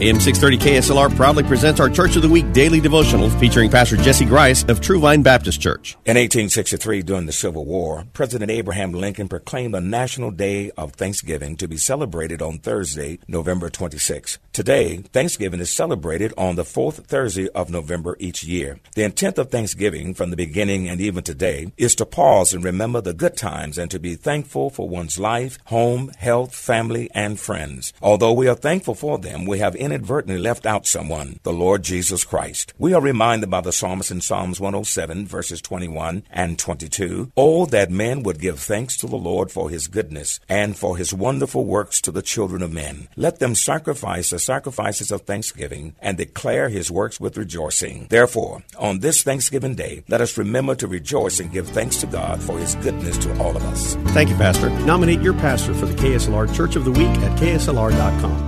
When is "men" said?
37.90-38.22, 42.72-43.08